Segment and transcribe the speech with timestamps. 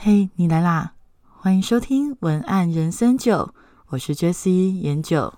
[0.00, 0.92] 嘿，你来啦！
[1.40, 3.52] 欢迎收听文案人生九，
[3.88, 5.34] 我是 Jessie 研九。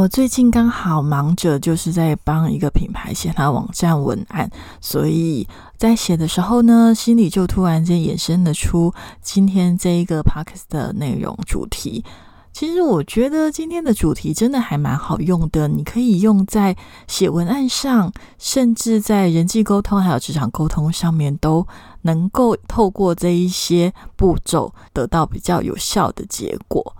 [0.00, 5.46] 我最近刚好忙着，就是在帮一个品牌写他网站文案，所以
[5.76, 12.02] 在写的时候呢，心里就突然间衍生了出今天这一个 p o c k s 的内容主题。
[12.50, 16.74] 其实我觉得今天的主题真的还蛮好用的，你可以用在
[17.06, 21.66] 写文案上，甚至在人际沟通还有职场沟通上面，都
[22.00, 26.96] 能够透过这一些步骤得到比较有效的结果。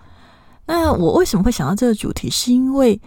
[0.73, 2.31] 那我为什么会想到这个主题？
[2.31, 3.01] 是因为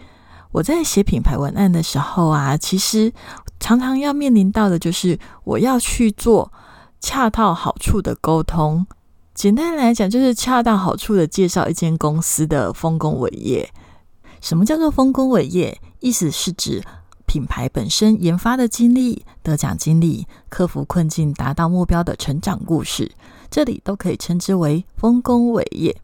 [0.52, 3.10] 我在写品牌文案的时候啊，其实
[3.58, 6.52] 常常要面临到的就是我要去做
[7.00, 8.86] 恰到好处的沟通。
[9.34, 13.70] 简单来讲，就是恰到好处的介绍一间公司的丰功伟业。
[14.42, 15.80] 什么叫做丰功伟业？
[16.00, 16.82] 意思是指
[17.24, 23.10] 品牌本身研发的经历、得奖经历、克服困境、达到目标的成长故事，
[23.50, 25.96] 这里都可以称之为丰功伟业。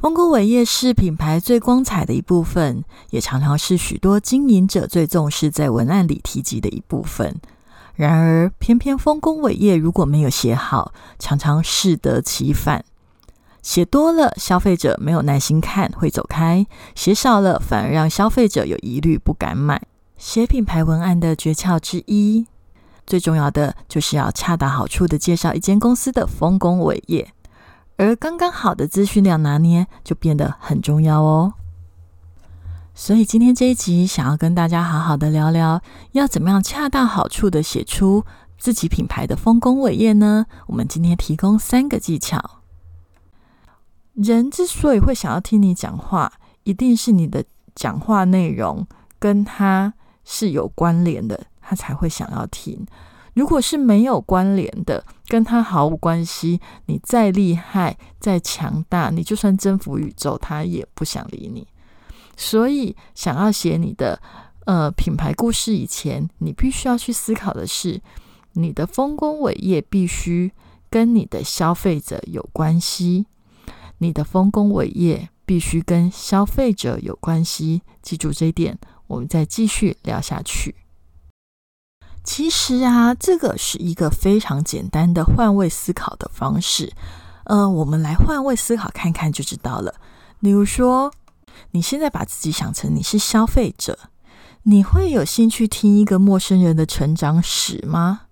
[0.00, 7.34] 丰功伟业是品牌最光彩的一部分，也常常是许多经营者最重视在文案里提及的一部分。
[7.96, 12.84] 然而，偏偏丰功伟业如果没有写好，常常适得其反。
[13.60, 19.82] 写多了，消费者没有耐心看，会走开；写少了，反而让消费者有疑虑，不敢买。
[20.16, 22.46] 写品牌文案的诀窍之一，
[23.04, 27.32] 最重要的就是要恰到好处的介绍一间公司的丰功伟业。
[27.98, 31.52] 而刚刚好的资讯量拿捏就变得很重要哦。
[32.94, 35.82] 所以今天这一集想要跟大家好好的聊聊，
[36.12, 38.24] 要怎么样恰到好处的写出
[38.56, 40.46] 自己品牌的丰功伟业呢？
[40.68, 42.62] 我们今天提供三个技巧。
[44.14, 46.32] 人之所以会想要听你讲话，
[46.62, 48.86] 一定是你的讲话内容
[49.18, 49.92] 跟他
[50.22, 52.86] 是有关联的，他才会想要听。
[53.38, 61.64] 如果是没有关联的，跟他毫无关系，你再厉害、再强大，你就算征服宇宙，他也不想理你。
[62.36, 64.20] 所以，想要写你的
[64.66, 68.00] 呃品牌故事以前，你必须要去思考的是，
[68.54, 70.50] 你的丰功伟业必须
[70.90, 73.26] 跟你的消费者有关系，
[73.98, 77.82] 你的丰功伟业必须跟消费者有关系。
[78.02, 78.76] 记住这一点，
[79.06, 80.74] 我们再继续聊下去。
[82.28, 86.92] 其实啊，这个是一个非常简单的换位思考的方式。
[87.44, 89.94] 呃，我们来换位思考看看就知道了。
[90.38, 91.10] 比如说，
[91.70, 93.98] 你现在把自己想成你是消费者，
[94.64, 98.26] 你会有兴趣听一个陌生人的成长史吗？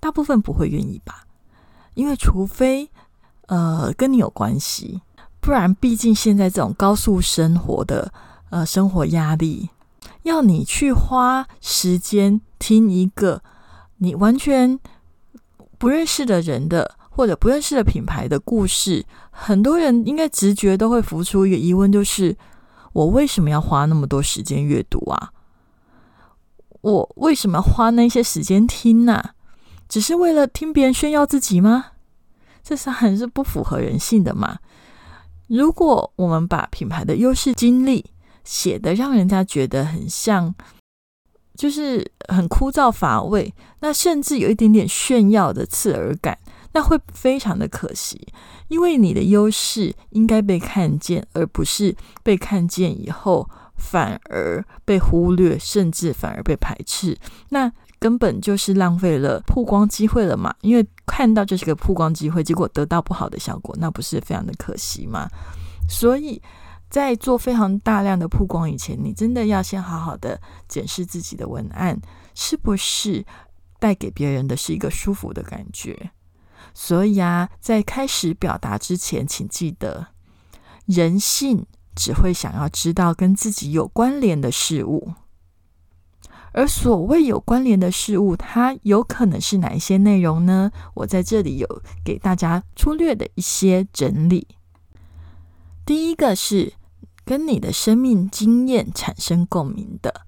[0.00, 1.22] 大部分不会愿意吧，
[1.94, 2.90] 因为除非
[3.46, 5.02] 呃跟你有关系，
[5.38, 8.12] 不然毕竟现在这种高速生活的
[8.50, 9.70] 呃生活压力。
[10.24, 13.42] 要你去花时间听一个
[13.98, 14.80] 你完全
[15.76, 22.34] 不认识的人的或者不认识的品牌的故事，很多人应该直觉都会浮出一个疑问，就是
[22.94, 25.30] 我为什么要花那么多时间阅读啊？
[26.80, 29.32] 我为什么花那些时间听呢？
[29.86, 31.92] 只是为了听别人炫耀自己吗？
[32.62, 34.60] 这是很是不符合人性的嘛？
[35.48, 38.06] 如果我们把品牌的优势经历，
[38.42, 40.54] 写的让人家觉得很像，
[41.56, 46.36] 就是很枯燥乏味，那甚至有一点点炫耀的刺耳感，
[46.72, 48.26] 那会非常的可惜。
[48.68, 57.16] 因为你的优势应该被看见，而不是被看见以后反而被忽略，甚至反而被排斥，
[57.50, 60.52] 那根本就是浪费了曝光机会了嘛。
[60.62, 65.28] 因为看到这是个曝光机会，结果得到不好的效果，那不是非常的可惜吗？
[65.88, 66.42] 所以。
[66.94, 72.00] 在做非常大量的曝光以前，你真的要先好好的检视自己的文案
[72.36, 73.26] 是不是
[73.80, 76.12] 带给别人的是一个舒服的感觉。
[76.72, 80.06] 所以啊，在开始表达之前，请记得，
[80.86, 85.14] 人性只会想要知道跟自己有关联的事物，
[86.52, 90.70] 而所谓有关联的事物，它有可能是哪一些内容呢？
[90.94, 94.46] 我在这里有给大家粗略的一些整理。
[95.84, 96.74] 第一个是。
[97.24, 100.22] 跟你的生命经验产生共鸣的，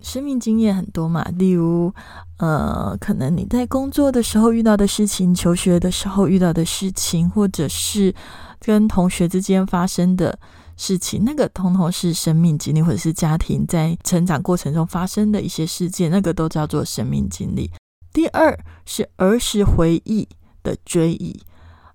[0.00, 1.92] 生命经验很多嘛，例如，
[2.38, 8.14] 呃，可能你在工作的时候遇到的事情，求学的时候遇到的事情，或者是
[8.60, 10.38] 跟同学之间发生的
[10.76, 17.70] 事情，那个通通是生命经历，或者是家庭在成长过程中发生的一些事件，那个都叫做生命经历。
[18.12, 20.28] 第二是儿时回忆
[20.62, 21.40] 的追忆。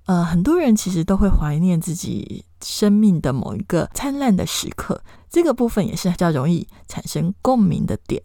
[0.05, 8.23] 呃，很多人其实都会怀念自己生命的某一个灿烂的时刻，这个部分也是比较容易产生共鸣的点。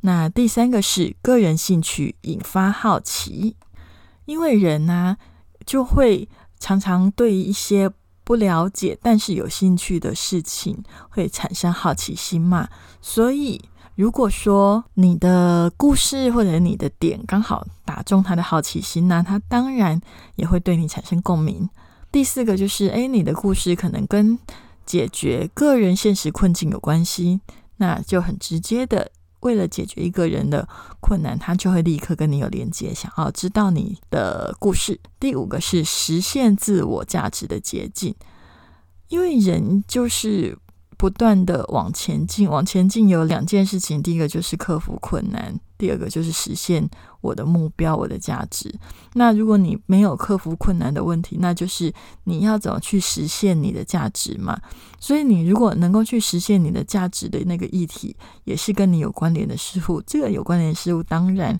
[0.00, 3.56] 那第三个是个人兴趣引发好奇，
[4.24, 5.16] 因为人呢
[5.64, 6.28] 就会
[6.58, 7.90] 常常对一些
[8.24, 12.68] 不了解但是有兴趣的事情会产生好奇心嘛，
[13.00, 13.60] 所以。
[13.96, 20.00] 如果说你的故事或者你的点刚好打中他的好奇心，那他当然
[20.36, 21.68] 也会对你产生共鸣。
[22.12, 24.38] 第四个就是，诶，你的故事可能跟
[24.84, 27.40] 解决个人现实困境有关系，
[27.76, 29.10] 那就很直接的
[29.40, 30.68] 为了解决一个人的
[31.00, 34.98] 困难，他就会立刻跟你有连接，想要知道你的故事。
[35.18, 38.14] 第五个是实现自我价值的捷径，
[39.08, 40.58] 因为人就是。
[41.00, 46.86] 不断的往前进，往前进有两件事情，第一个就是克服困难，第二个就是实现
[47.22, 48.70] 我的目标、我的价值。
[49.14, 51.90] 那如果你没有克服困难的问题，那就是
[52.24, 54.60] 你要怎么去实现你的价值嘛？
[54.98, 58.14] 所以你如果能够去实现你的价值的那个议题，
[58.44, 61.58] 也是跟你有关联的事物，这个有关联事物当然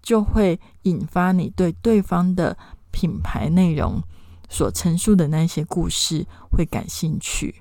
[0.00, 2.56] 就会引发你对对方的
[2.92, 4.00] 品牌内容
[4.48, 7.56] 所陈述的那些故事会感兴趣。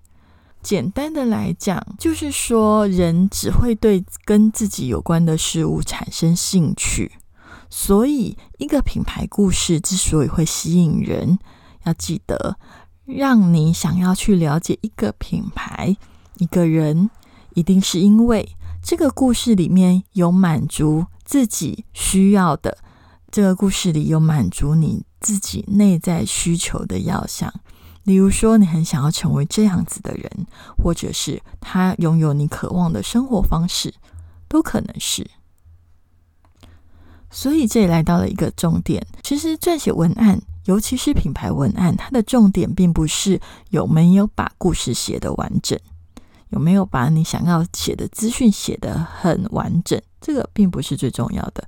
[0.62, 7.14] 简单的来讲，就是说，人只会对跟自己有关的事物产生兴趣。
[7.70, 11.40] 所以，一个品牌故事之所以会吸引人，
[11.86, 12.58] 要记得，
[13.06, 15.96] 让你想要去了解一个品牌、
[16.38, 17.10] 一个人，
[17.54, 18.50] 一定是因为
[18.84, 22.78] 这个故事里面有满足自己需要的，
[23.32, 27.54] 这个故事里有满足你自己内在需求的要项。
[28.04, 30.48] 比如说，你很想要成为这样子的人，
[30.78, 33.94] 或者是他拥有你渴望的生活方式，
[34.48, 35.30] 都可能是。
[37.30, 39.06] 所以这里来到了一个重点。
[39.22, 45.78] 其实撰写文案，尤其是品牌文案，它的重点并不是有没有把故事写得完整，
[46.50, 51.68] 有没有把你想要写的资讯写得很完整，这个并不是最重要的。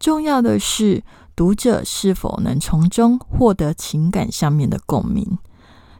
[0.00, 1.04] 重要的是
[1.34, 5.36] 读者是否能从中获得情感上面的共鸣。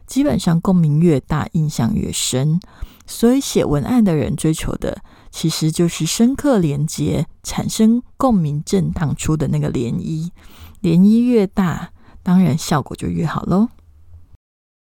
[0.07, 2.59] 基本上共鸣越大，印象越深。
[3.05, 5.01] 所以写文案的人追求的，
[5.31, 10.29] 其实就是深刻连接、产生共鸣、震荡出的那个涟漪。
[10.81, 13.69] 涟漪越大，当然效果就越好喽。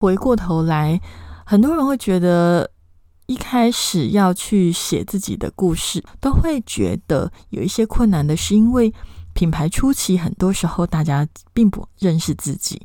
[0.01, 1.01] 回过头来，
[1.45, 2.71] 很多人会觉得，
[3.27, 8.93] 一开始要去写自己的故事，都会觉得有一些困难的，是因为
[9.35, 12.81] 品牌初期，很多时候大家并不认识自己。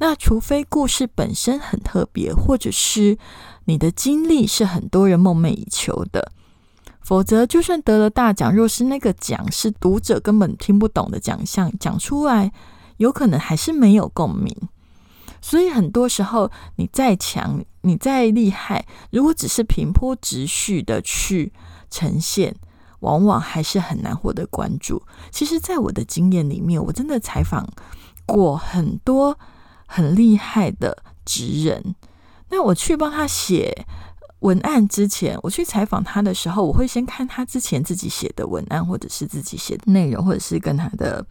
[0.00, 3.18] 那除非故事本身很特别，或者是
[3.66, 6.32] 你的经历是很多人梦寐以求的，
[7.02, 12.50] 否则就算得了大奖，若是那个奖是读者根本听不懂的奖项，讲出来
[12.96, 14.56] 有可能还是没有共鸣。
[15.42, 21.52] 所以很多时候，你再强，你再厉害，如果只是平铺直叙的去
[21.90, 22.56] 呈现，
[23.00, 25.02] 往往还是很难获得关注。
[25.30, 27.68] 其实，在我的经验里面，我真的采访
[28.24, 29.38] 过很多。
[29.92, 31.96] 很厉害的职人，
[32.48, 33.86] 那我去帮他写
[34.38, 41.26] 文案之前，我去采访他的时候，我会先看他之前自己写的文案，或者是自己写的内容，或者是跟他的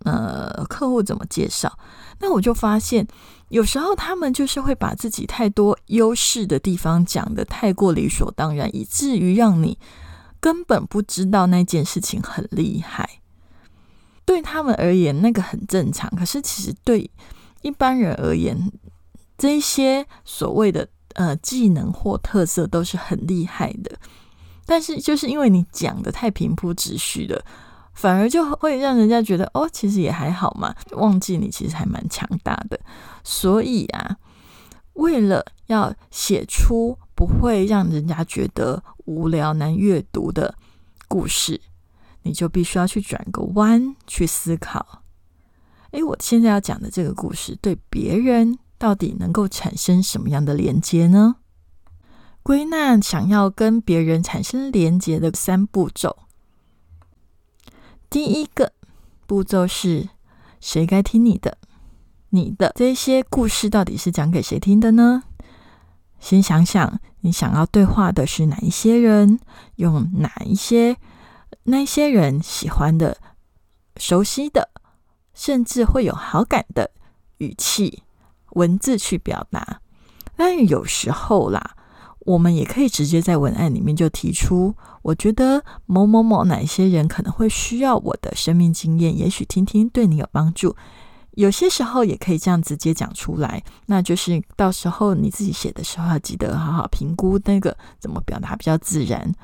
[0.00, 1.78] 呃客户怎么介绍。
[2.18, 3.06] 那我就发现，
[3.50, 9.78] 有时候他们就是会把自己太多优势的地方讲的太过理所当然，以至于让你
[10.40, 13.20] 根本不知道那件事情很厉害。
[14.24, 16.10] 对他们而言，那个很正常。
[16.16, 17.08] 可是其实对
[17.62, 18.70] 一般人而言，
[19.36, 23.98] 这些所谓的呃技能或特色都是很厉害的，
[24.64, 27.44] 但是就是因为你讲的太平铺直叙了，
[27.94, 32.78] 反而就会让人家觉得哦，其实也还好嘛，忘记你其实还蛮强大的。
[33.24, 34.16] 所以啊，
[34.94, 40.54] 为了要写出不会让人家觉得无聊难阅读的
[41.08, 41.60] 故事，
[42.22, 45.02] 你就必须要去转个弯去思考。
[45.96, 51.36] 诶，我现在要讲的这个故事，对别人到底能够产生什么样的连接呢？
[52.42, 56.18] 归纳想要跟别人产生连接的三步骤。
[58.10, 58.72] 第一个
[59.26, 60.10] 步骤是
[60.60, 61.56] 谁该听你的？
[62.28, 65.22] 你的这些故事到底是讲给谁听的呢？
[66.20, 69.40] 先想想，你想要对话的是哪一些人？
[69.76, 70.98] 用哪一些
[71.62, 73.16] 那些人喜欢的、
[73.96, 74.68] 熟悉的？
[75.36, 76.90] 甚至会有好感的
[77.38, 78.02] 语气、
[78.54, 79.80] 文字去表达，
[80.34, 81.76] 但有时候啦，
[82.20, 90.74] 我们也可以直接在文案里面就提出，我觉得某某某哪些人可能会需要我的生命经验，也许听听对你有帮助。
[91.32, 99.34] 有些时候也可以这样直接讲出来，那就是到时候你自己写的时候要记得好好评估那个怎么表达比较自然。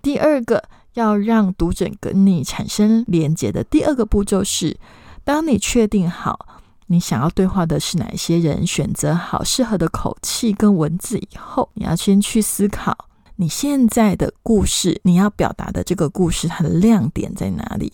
[0.00, 4.76] 第二个要让读者跟你产生连接的第二个步骤是，
[5.22, 6.46] 当你确定好
[6.86, 12.96] 你想要对话的是哪一些人，选择好适合的口气跟文字以后，你要先去思考
[13.36, 17.92] 你现在的故事，你要表达的这个故事它的亮点在哪里。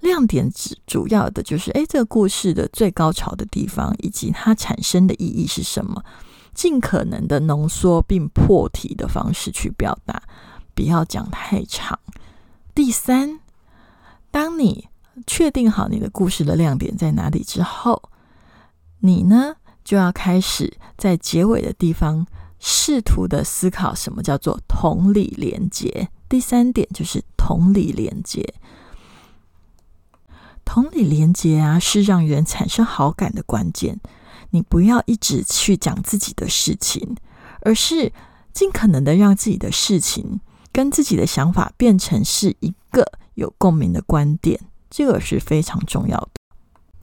[0.00, 6.04] 亮点主主要的就是，哎，这个故事的最高潮的地方，以及它产生的意义是什么？
[6.54, 10.22] 尽可能的浓缩并破题的方式去表达，
[10.74, 11.98] 不要讲太长。
[12.78, 13.40] 第三，
[14.30, 14.88] 当你
[15.26, 18.00] 确定好你的故事的亮点在哪里之后，
[19.00, 22.24] 你呢就要开始在结尾的地方
[22.60, 26.08] 试图的思考什么叫做同理连接。
[26.28, 28.54] 第三点就是同理连接。
[30.64, 33.98] 同理连接啊，是让人产生好感的关键。
[34.50, 37.16] 你不要一直去讲自己的事情，
[37.62, 38.12] 而是
[38.52, 40.38] 尽可能的让自己的事情
[40.78, 43.04] 跟自己的想法变成是一个
[43.34, 46.30] 有共鸣的观点，这个是非常重要的。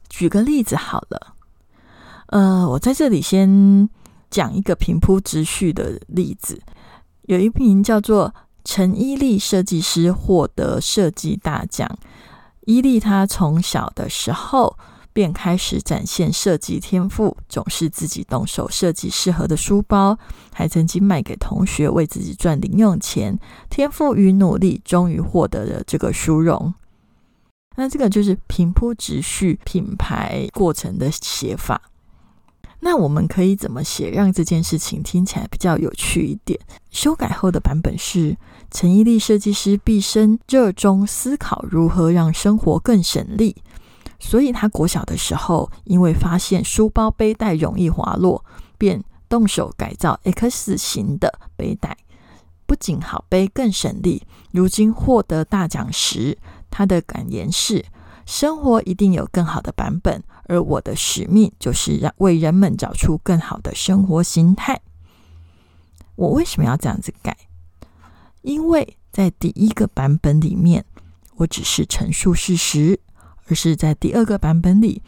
[0.07, 1.35] 举个例子好了，
[2.27, 3.89] 呃，我在这里先
[4.29, 6.61] 讲一个平铺直叙的例子。
[7.23, 11.85] 有一名叫做陈伊利设计师获得设计大奖。
[12.61, 14.77] 伊利他从小的时候
[15.15, 20.19] 便开始展现设计天赋，总是自己动手设计适合的书包，
[20.51, 23.39] 还曾经卖给同学为自己赚零用钱。
[23.69, 26.73] 天赋与努力，终于获得了这个殊荣。
[27.77, 31.81] 那这个就是平铺直叙品牌过程的写法。
[32.81, 36.59] 那我们可以怎么写，让这件事情听起来比较有趣一点？
[36.91, 38.35] 修改后的版本是：
[38.69, 43.55] 陈一利设计师毕生热衷思考如何让生活更省力，
[44.27, 48.43] 所以他国小的时候，因为发现书包背带容易滑落，
[48.75, 51.95] 便动手改造 X 型的背带，
[52.65, 54.23] 不仅好背更省力。
[54.51, 56.39] 如今获得大奖时，
[56.71, 57.85] 他的感言是。
[58.25, 64.81] 生活一定有更好的版本，而我的使命就是让为人们找出更好的生活形态。
[66.15, 67.37] 我为什么要这样子改？
[68.41, 70.83] 因为在第一个版本里面，
[71.35, 72.97] 我只是陈述事实；
[73.47, 75.01] 而是在第二个版本里，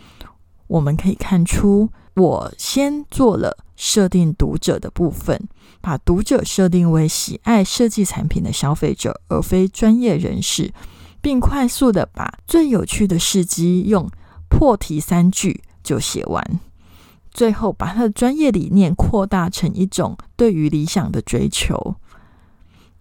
[0.68, 5.48] 我们可以看出，我先做了设定读者的部分，
[5.82, 10.74] 把读者设定为喜爱设计产品的消费者，而非专业人士。
[11.20, 14.10] 并快速的把最有趣的事迹用
[14.48, 16.60] 破题三句就写完，
[17.32, 21.96] 最后把他的专业理念扩大成一种对于理想的追求。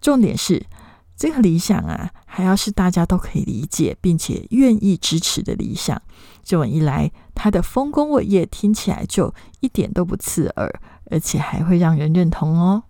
[0.01, 0.65] 重点是
[1.17, 6.01] 这个理想啊，还要是大家都可以理解并且愿意支持的理想。
[6.43, 10.71] 这么一来，他的丰功伟业听起来就一点都不刺耳，
[11.11, 12.83] 而且还会让人认同哦。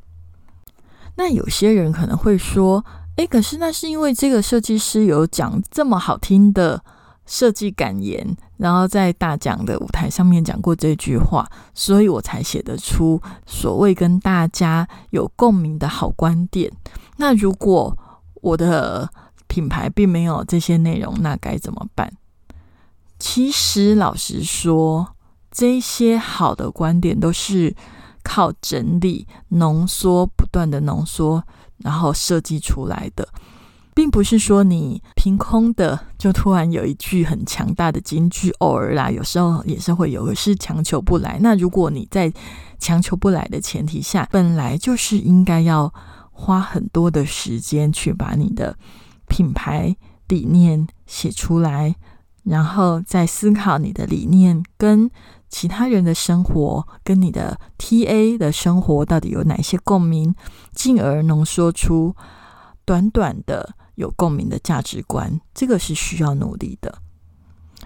[1.15, 2.85] 那有些人可能会说。
[3.17, 6.79] 哎，可是那是因为这个设计师有讲这么好听的
[7.25, 16.71] 设计感言，然后在大奖的舞台上面讲过这句话，所以我才写得出所谓跟大家有共鸣的好观点。
[17.15, 17.97] 那如果
[18.41, 19.09] 我的
[19.47, 22.11] 品牌并没有这些内容，那该怎么办？
[23.19, 25.15] 其实老实说，
[25.51, 27.75] 这些好的观点都是
[28.23, 31.43] 靠整理、浓缩、不断的浓缩。
[31.83, 33.29] 然后设计出来的，
[33.93, 41.37] 并不是说你凭空的就突然有一句很强大的金句，偶尔啦，有时候也是会有，是强求不来。
[41.39, 42.33] 那如果你在
[42.79, 45.93] 强求不来的前提下，本来就是应该要
[46.37, 48.77] 花很多的时间去把你的
[49.27, 49.95] 品牌
[50.27, 51.95] 理念写出来，
[52.43, 55.09] 然后再思考你的理念跟。
[55.49, 60.35] 其他人的生活跟你的 TA 的生活到底有哪些共鸣，
[60.73, 62.13] 进而浓缩出
[62.83, 67.01] 短短的有共鸣的价值观，这个是需要努力的。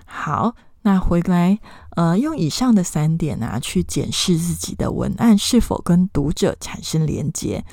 [0.05, 1.59] 好，那回来，
[1.95, 7.63] 呃，用以上的三点啊，去检视自己的文案是否跟读者产生连接，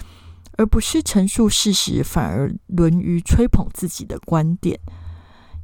[0.59, 4.79] 而不是陈述事实，反而沦于吹捧自己的观点。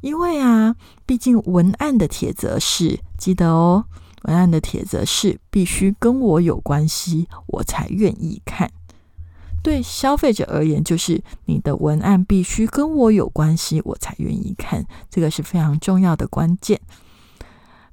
[0.01, 3.85] 因为啊，毕竟文案的铁则是记得哦。
[4.23, 8.71] 文案的帖子是必须跟我有关系，我才愿意看。
[9.63, 14.87] 对消费者而言，就是你的文案必须跟我有关系，我才愿意看。
[15.11, 16.81] 这个是非常重要的关键。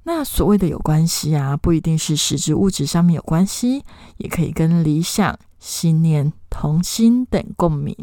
[0.03, 3.83] 那所谓的有关系啊，不一定是实质物质上面有关系，
[4.17, 7.95] 也可以跟理想、信念、同心等共鸣。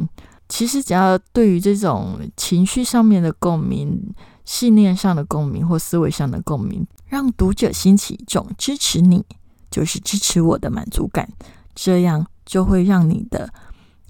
[0.49, 4.15] 其实只要对于这种情绪上面的共鸣。
[4.47, 9.23] 信念上的共鸣或思维上的共鸣，让读者兴起一种支持你
[9.71, 11.29] 就是支持我的满足感，
[11.75, 13.53] 这样就会让你的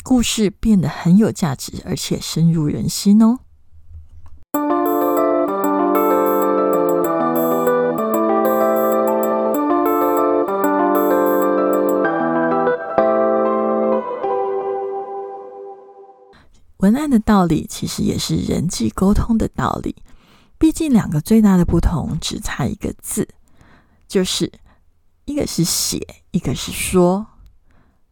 [0.05, 3.41] 故事变得很有价值，而且深入人心哦。
[16.79, 19.97] 文案的道理其实也是人际沟通的道理，
[20.59, 23.29] 毕竟两个最大的不同只差一个字，
[24.07, 24.51] 就是
[25.25, 27.27] 一个是写，一个是说，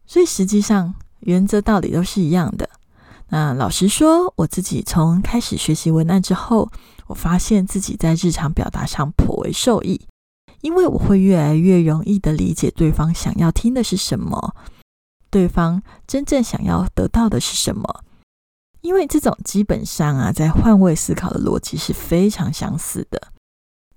[0.05, 2.69] 所以实际上原则道理都是一样的。
[3.29, 6.69] 那老实说，我自己从开始学习文案之后，
[7.07, 9.99] 我发现自己在日常表达上颇为受益，
[10.59, 14.55] 因为我会越来越容易的理解对方想要听的是什么，
[15.29, 18.03] 对方真正想要得到的是什么。
[18.87, 23.21] 因为这种基本上啊，在换位思考的逻辑是非常相似的。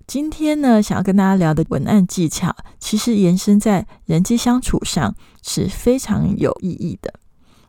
[0.05, 7.13] 今天呢，想要跟大家聊的文案技巧，其实延伸在人际相处上是非常有意义的。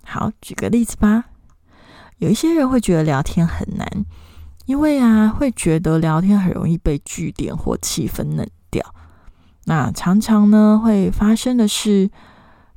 [0.04, 1.26] 好，举个例子吧。
[2.18, 3.86] 有一些人会觉得聊天很难，
[4.66, 8.84] 因为啊，会觉得聊天很容易被据点或气氛冷掉。
[9.66, 12.10] 那常常呢，会发生的是，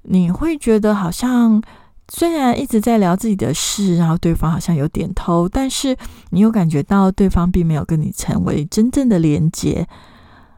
[0.03, 1.63] 你会觉得好像。
[2.07, 5.97] 虽然一直在聊自己的事，然后对方好像有点偷，但是
[6.29, 9.87] 你又感觉到对方并没有跟你成为真正的连接。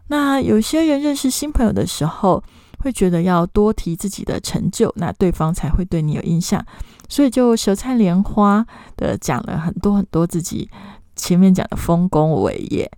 [0.07, 2.43] 那有些人认识新朋友的时候，
[2.79, 6.63] 会觉得要多提自己的成就，那对方才会对你有印象，
[7.09, 10.69] 所以就舌灿莲花的讲了很多很多自己
[11.15, 12.91] 前面讲的丰功伟业。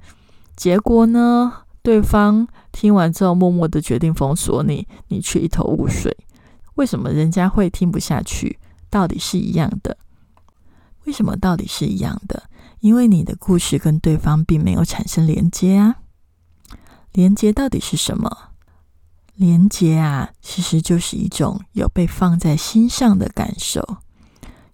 [0.56, 6.16] 结果呢，对方听完之后，默默的决定封锁你，你却一头雾水。
[6.80, 8.58] 为什么人家会听不下去？
[8.90, 9.98] 到底是一样的？
[11.04, 12.50] 为什么到底是一样的？
[12.80, 15.98] 因为你的故事跟对方并没有产生连接啊！
[17.12, 18.54] 连接到底是什么？
[19.36, 23.98] 连接啊，其实就是一种有被放在心上的感受。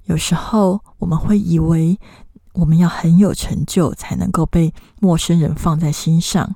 [0.04, 2.00] 有时候我们会以为
[2.54, 6.56] 我们要很有成就才能够被陌生人放在心上，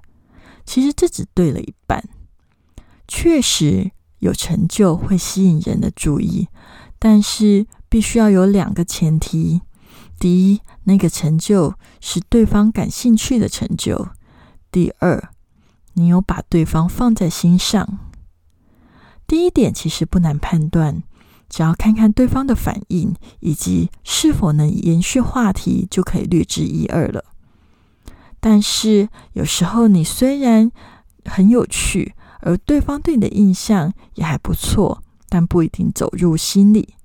[0.63, 2.08] 其实这只对了一半。
[3.08, 3.89] 确实。
[4.19, 6.47] 有成就会吸引人的注意，
[6.97, 9.62] 但是必须要有两个前提：
[10.19, 14.12] 第一，那个成就是对方感兴趣的成就；
[14.71, 15.32] 第二，
[15.93, 17.99] 你有把对方放在心上。
[19.25, 21.01] 第一点其实不难判断，
[21.49, 27.23] 只要看看对方的反应以及是否能延续话题，就可以略知一二了。
[28.39, 30.71] 但是有时候你虽然
[31.25, 32.15] 很有趣。
[32.41, 36.95] 而对方对你的印象也还不错，但不一定走入心里。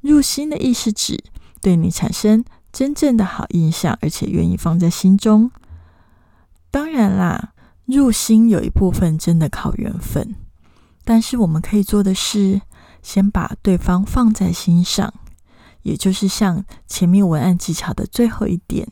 [0.00, 1.22] 入心的意是指
[1.60, 5.50] 对你产生真正的好印象，而且愿意放在心中。
[6.70, 7.52] 当然啦，
[7.86, 10.34] 入心有一部分真的靠缘分，
[11.04, 12.60] 但是我们可以做的是，
[13.00, 15.14] 先把对方放在心上，
[15.82, 18.88] 也就是像前面文案技巧的最后一点，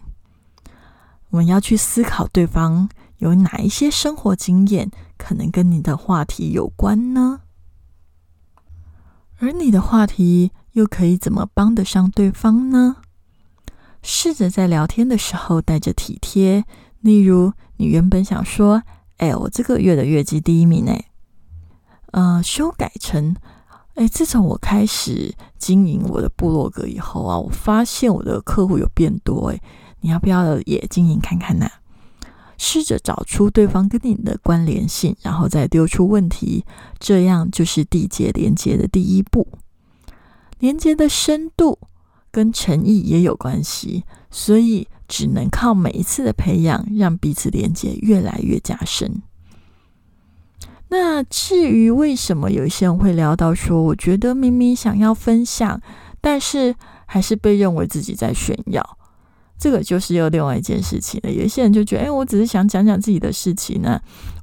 [1.31, 2.89] 我们要去思考对方。
[3.19, 4.91] 有哪一些生活经验
[5.23, 7.43] 可能跟你的话题有关呢？
[9.39, 12.97] 而你的话题又可以怎么帮得上对方呢？
[14.03, 16.65] 试着在聊天的时候带着体贴，
[17.01, 18.83] 例如你原本想说
[19.19, 20.93] ：“哎，我这个月的月绩第一名。”呢，
[22.11, 23.37] 呃，修改成
[23.95, 29.51] ：“哎，自从我开始经营我的部落格以后啊，我发现我的客户有变多。
[29.51, 29.61] 哎，
[30.01, 31.69] 你要不要也经营看看呢？”
[32.65, 36.65] 试着找出对方跟你的关联性，然后再丢出问题，
[37.01, 39.49] 这样就是缔结连接的第一步。
[40.61, 41.77] 连接的深度
[42.31, 49.23] 跟诚意也有关系，所以只能靠每一次的培养，让彼此连接越来越加深。
[50.91, 55.83] 那至于为什么有一些人会聊到说，我觉得明明想要分享，
[56.21, 58.99] 但是还是被认为自己在炫耀。
[59.63, 61.31] 这个就是又另外一件事情了。
[61.31, 64.01] 有一些人就觉得，哎，我只是想讲讲自己的事情呢，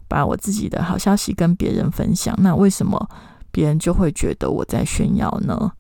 [0.08, 2.34] 把我自己的好消息跟别人分享。
[2.39, 3.10] 那为什么
[3.51, 5.73] 别人就会觉得我在炫耀呢？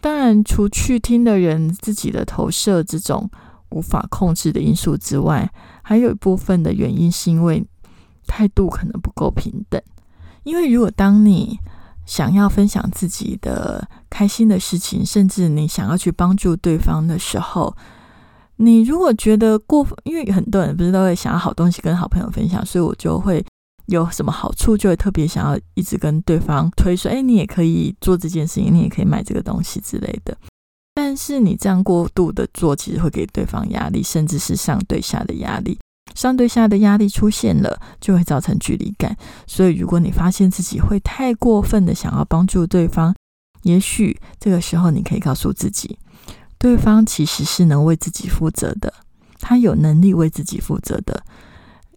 [0.00, 3.30] 当然，除去听的人自己的投射这种
[3.70, 5.48] 无法控制的因素之外，
[5.84, 7.64] 还有一部分的原因是因为
[8.26, 9.80] 态度可能不够平等。
[10.42, 11.56] 因为如果当你
[12.04, 17.76] 想要分享自己的开心的事情，甚至你想要去帮助对方的时候，
[18.62, 23.44] 你如果觉得过分，因为很多人不是都会想要好东西跟好朋友分享，所以我就会
[23.86, 30.36] 有什么好处，就会特别想要一直跟对方推说：“哎，你也可以做这件事情，你也可以买这个东西之类的。
[30.94, 35.76] ”但是你这样过度的做，其实会给对方压力，甚至是上对下的压力。
[36.14, 39.16] 上对下的压力出现了，就会造成距离感。
[39.46, 43.14] 所以，如果你发现自己会太过分的想要帮助对方，
[43.62, 45.98] 也许这个时候你可以告诉自己，
[46.62, 48.94] 对方其实是能为自己负责的，
[49.40, 51.24] 他有能力为自己负责的。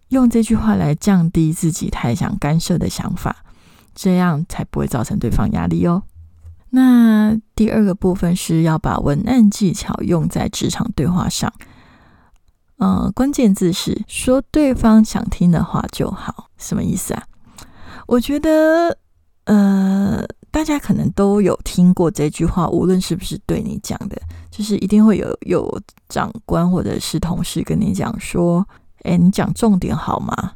[0.08, 3.44] 用这句话来降低自己太想干涉的想法，
[3.94, 6.02] 这样才不会造成对方压力哦。
[6.70, 11.52] 那第二个部分是要把文案技巧用在职场对话上。
[12.78, 17.22] 呃，关键字是说对方想听的话就好，什么意思啊？
[18.08, 18.98] 我觉得，
[19.44, 20.26] 呃，
[20.56, 24.18] 大家可能都有听过这句话，无论是不是对你讲的，
[24.50, 28.66] 就是一定会有有长官或者是同事跟你讲说
[29.04, 30.52] ：“哎，你讲重点好吗？”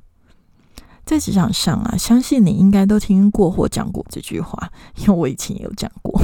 [1.04, 6.18] 在职场上啊，相信你应该都听过或讲过这句话，因为我以前也有讲过。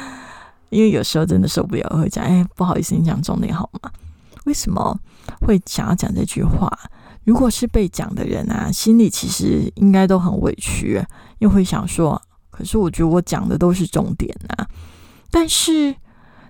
[0.68, 3.90] 因为有时候真的受不了，会讲：“哎，不好意思，你讲重点好吗？”
[4.44, 4.94] 为什么
[5.40, 6.70] 会想要讲这句话？
[7.24, 11.02] 如果是被讲的人啊，心里其实应该都很委屈，
[11.38, 12.20] 又会想说
[12.56, 14.66] ：“可是我觉得我讲的都是重点啊。”
[15.30, 15.94] 但是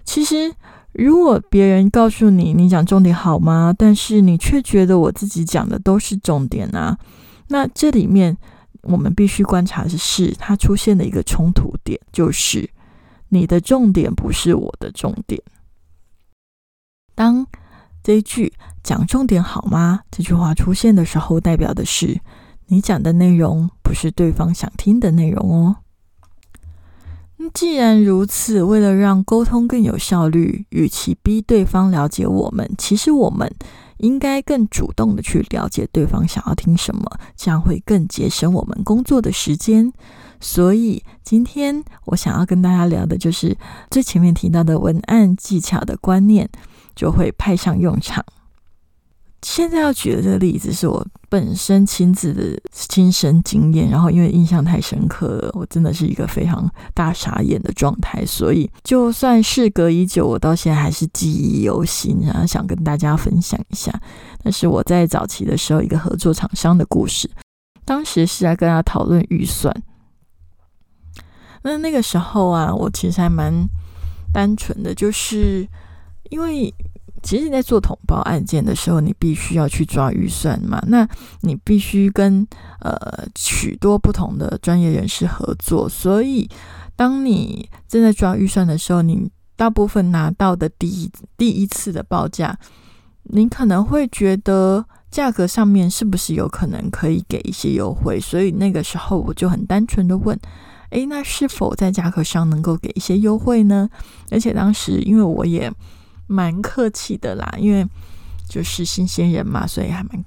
[0.04, 0.54] 其实，
[0.92, 3.74] 如果别人告诉你你讲重点好吗？
[3.76, 6.96] 但是你却觉得我自己讲的都是重点啊，
[7.48, 8.36] 那这里面
[8.82, 12.70] 我们必须观察的是，它出现的一个冲突点，就是
[13.30, 15.42] 你的重点不是我的重点。
[17.14, 17.46] 当
[18.02, 18.52] 这一句
[18.84, 20.02] 讲重点好吗？
[20.10, 22.20] 这句话出现的时候，代表的是
[22.66, 25.76] 你讲的内容不是对方想听的内容哦。
[27.52, 33.50] 既然如此，为了让沟通更有效率，与其逼对方了解我们，其实我们
[33.98, 37.04] 应该更主动的去了解对方想要听什么，
[37.36, 39.92] 这样会更节省我们工作的时间。
[40.40, 43.56] 所以今天我想要跟大家聊的就是
[43.90, 46.48] 最前面提到的文案技巧的观念。
[46.96, 48.24] 就会派上用场。
[49.42, 63.92] 现在要举的这个例子是我本身亲自的亲身经验，然后因为印象太深刻了，我真的是一个非常大傻眼的状态，所以就算事隔已久，我到现在还是记忆犹新，然后想跟大家分享一下。
[64.42, 67.30] 那是我在早期的时候一个合作厂商的故事，
[67.84, 69.74] 当时是在跟他讨论预算。
[71.62, 73.68] 那那个时候啊，我其实还蛮
[74.32, 75.68] 单纯的，就是。
[76.28, 76.74] 因为
[77.22, 80.82] 其实你在做统包案件的时候，你必须要去抓预算嘛。
[80.86, 81.08] 那
[81.40, 82.46] 你必须跟
[82.80, 86.48] 呃许多不同的专业人士合作，所以
[86.94, 92.58] 当你正在抓预算的时候，你大部分拿到的第一第一次的报价，
[93.24, 98.20] 你可能会觉得价格上面是不是有可能可以给一些优惠？
[98.20, 100.38] 所以那个时候我就很单纯的问：
[100.90, 103.88] 诶，那是否在价格上能够给一些优惠呢？
[104.30, 105.72] 而且当时因为我也
[106.26, 107.86] 蛮客气的啦，因为
[108.48, 110.24] 就是新鲜人嘛，所以还蛮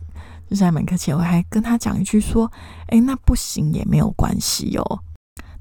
[0.50, 1.12] 就是还蛮客气。
[1.12, 2.52] 我还跟他讲一句说
[2.88, 5.00] ：“哎，那不行也没有关系哦。”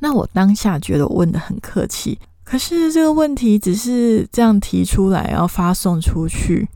[0.00, 6.68] 那我当下觉得我问的很客气，可是这个问题只是这样提出来，然后发送出去，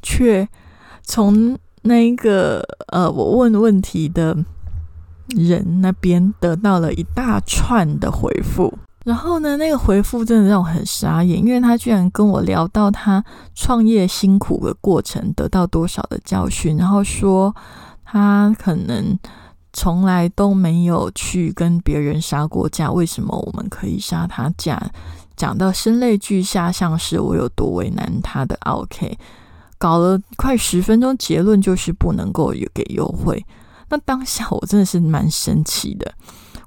[0.00, 0.48] 却
[1.02, 4.36] 从那一个呃我问问题的
[5.28, 8.78] 人那边得到了一大串的回复。
[9.08, 17.56] 然后呢，那个回复真的让我很傻眼，因为他居然跟我聊到他创业辛苦的过程，得到多少的教训，然后说
[18.04, 19.18] 他可能
[19.72, 24.78] 从来都没有去跟别人杀过价，为什么我们可以杀他价？
[25.34, 28.58] 讲到声泪俱下，像是我有多为难他的。
[28.66, 29.16] OK，
[29.78, 33.42] 搞了快十分钟，结论就是不能够给优惠。
[33.88, 36.12] 那当下我真的是蛮生气的。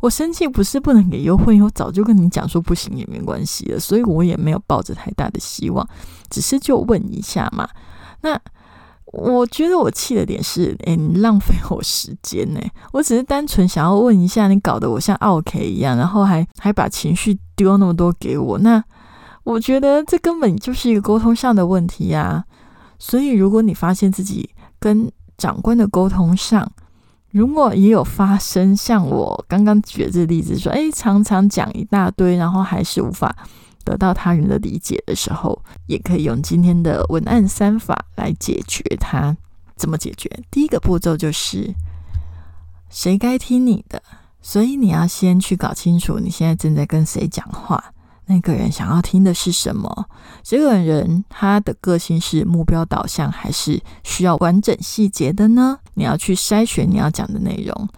[0.01, 5.87] 我生气不是不能给优惠，我早就跟你讲说不行也没关系了，所以我也没有抱着太大的希望，
[6.29, 7.69] 只是就问一下嘛。
[8.21, 8.37] 那
[9.05, 12.59] 我觉得我气的点是，哎，你浪费我时间呢。
[12.93, 18.83] 我只是单纯想要问一下，你搞得我像奥 K 一样，然后还还把情绪丢那么多给我，那
[19.43, 22.45] 我觉得这根本就是一个沟通上的问题呀。
[22.97, 26.71] 所以如果你发现自己跟长官的沟通上，
[27.31, 33.35] 如果也有发生像我刚刚举的这例子，说，哎，常常讲一大堆，然后还是无法
[33.83, 39.35] 得到他人的理解的时候，也可以用今天的文案三法来解决它。
[39.77, 40.29] 怎么解决？
[40.51, 41.73] 第一个步骤就是，
[42.89, 44.03] 谁该听你的？
[44.41, 47.93] 所以你要先去搞清楚你现在正在跟谁讲话。
[48.31, 50.05] 那个人想要听的是什么？
[50.41, 55.77] 这个人他的个性是目标导向，还是需要完整细节的呢？
[55.95, 57.89] 你要去筛选你要讲的内容。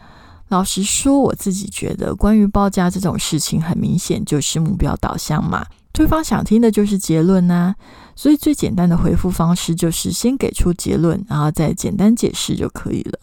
[0.48, 5.66] 老实说，我自己觉得关于报价这种事情，很明显就是目标导向嘛。
[5.92, 7.76] 对方想听的就是结论呐，
[8.16, 13.20] 所以最简单的回复方式就是先给出结论，然后再简单解释就可以了。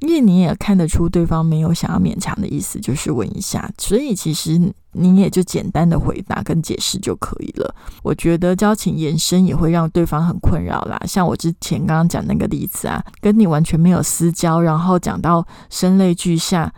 [0.00, 4.60] 因为你也看得出对方没有想要勉强的意思，就是问一下，所以其实
[4.92, 7.74] 你也就简单的回答跟解释就可以了。
[8.02, 11.00] 我觉得交情延伸也会让对方很困扰啦。
[11.06, 16.72] 像我之前刚刚讲那个例子啊，跟你完全没有私交，然后讲到声泪俱下。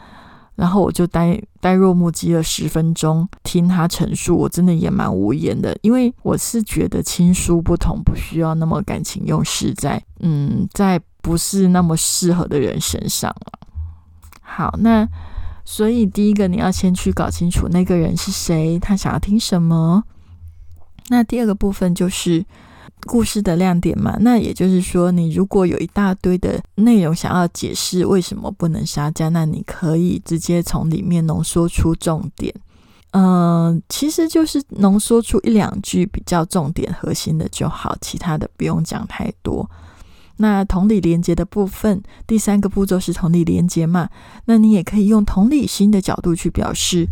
[0.59, 13.69] 然后我就呆呆若木鸡了十分钟，听他陈述，我真的也蛮无言的，因为我是觉得亲疏不同，不需要那么感情用事在，嗯，在不是那么适合的人身上了。
[14.41, 15.09] 好，那
[15.65, 20.03] 所以第一个你要先去搞清楚那个人是谁，他想要听什么。
[21.09, 22.45] 那第二个部分就是。
[23.07, 32.55] 故事的亮点嘛，那也就是说，你如果有一大堆的内容想要解释为什么不能杀价，那你可以直接从里面浓缩出重点。
[33.13, 39.69] 嗯，其实就是浓缩出一两句比较重点核心的就好，其他的不用讲太多。
[40.37, 44.09] 那同理连接的部分，第三个步骤是同理连接嘛，
[44.45, 47.09] 那你也可以用同理心的角度去表示。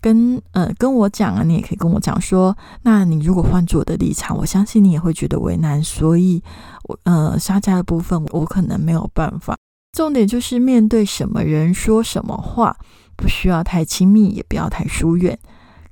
[0.00, 6.42] 跟呃跟我讲啊，你也可以跟我讲说，那你如果换做我的立场，我相信你也会觉得为难，所以，
[6.84, 9.56] 我呃杀价的部分我可能没有办法。
[9.92, 12.76] 重点就是面对什么人说什么话，
[13.16, 15.38] 不需要太亲密，也不要太疏远，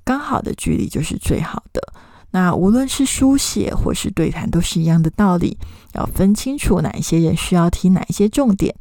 [0.04, 1.82] 刚好的距离就是最好的。
[2.30, 5.58] 那无论是书写或是对谈，都是一样的道理，
[5.94, 8.74] 要分清楚哪一些人需要提哪一些重点。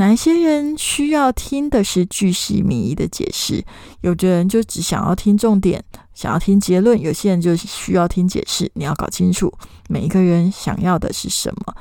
[0.00, 3.62] 哪些人需要听的是句细靡遗的解释？
[4.00, 5.84] 有的人就只想要听重点，
[6.14, 8.70] 想要听结论；有些人就需要听解释。
[8.72, 9.52] 你要搞清楚
[9.90, 11.74] 每一个人想要的是什么。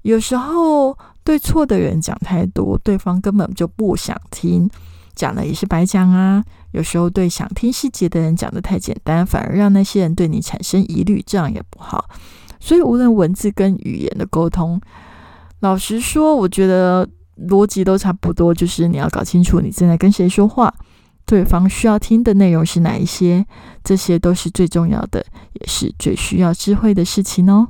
[0.00, 4.66] 有时候对错的人讲太多，对方根本就不想听，
[5.14, 6.42] 讲了也是白讲啊。
[6.70, 12.08] 有时候对想听细节的人讲的太简单，反而让那些人对你产生疑虑，这样也不好。
[12.58, 14.80] 所以无论文字跟语言的沟通，
[15.58, 17.06] 老实说，我觉得。
[17.48, 20.74] 逻辑都差不多，就是你要搞清楚你正在跟谁说话，
[21.24, 23.46] 对方需要听的内容是哪一些，
[23.82, 25.24] 这些都是最重要的，
[25.54, 27.68] 也是最需要智慧的事情哦。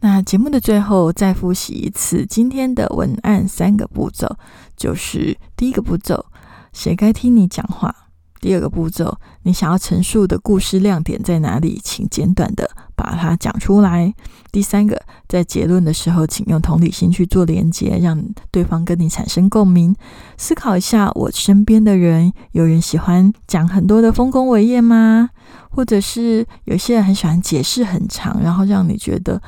[0.00, 4.36] 那节目的最后再复习一次今天的文案三个步骤，
[4.76, 6.26] 就是第一个步骤，
[6.72, 7.94] 谁该听你讲话。
[8.40, 11.80] 第二个步骤，你想要陈述的故事亮点在哪里？
[11.84, 14.12] 请简短的把它讲出来。
[14.50, 19.94] 第三个，在结论的时候，请用同理心去做连接，让对方跟你产生共鸣。
[20.36, 25.30] 思考一下，我身边的人，有人喜欢讲很多的丰功伟业吗？
[25.70, 29.40] 或者是有些人很喜欢解释很长，然后让你觉得。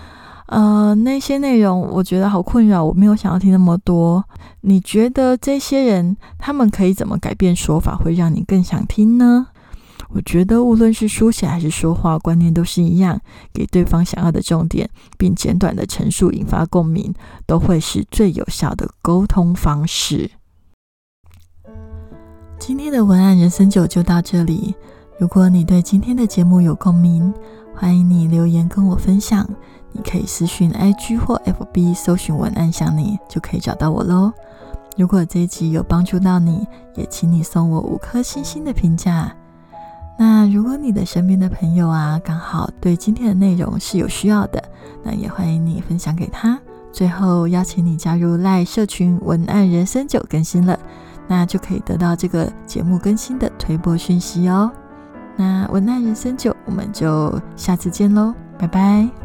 [0.46, 4.22] 呃，那些内容我觉得好困扰，我没有想要听那么多。
[4.60, 9.46] 你觉得这些人他们可以怎么改变说法，会让你更想听呢？
[10.14, 13.20] 我觉得无论是书写还是说话，观念都是一样，
[13.52, 17.12] 给对方想要的重点，并简短的陈述，引发共鸣，
[17.46, 20.30] 都会是最有效的沟通方式。
[22.60, 24.76] 今天的文案人生九就到这里。
[25.18, 27.34] 如果你对今天的节目有共鸣，
[27.74, 29.44] 欢迎你留言跟我分享。
[29.90, 34.32] 你可以私讯 IG 或 FB 搜寻文案想你，就可以找到我喽。
[34.96, 39.34] 如果这一集有帮助到你，也请你送我五颗星星的评价。
[40.16, 44.62] 那如果你的身边的朋友啊，刚好对今天的内容是有需要的，
[45.02, 46.58] 那也欢迎你分享给他。
[46.92, 50.78] 最后邀请你加入赖社群文案人生九更新了，
[51.26, 54.70] 那就可以得到这个节目更新的推播讯息哦。
[55.36, 59.23] 那文案人生九，我们就下次见喽，拜拜。